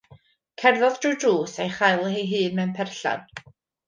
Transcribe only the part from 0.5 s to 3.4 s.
Cerddodd drwy'r drws a'i chael ei hun mewn perllan.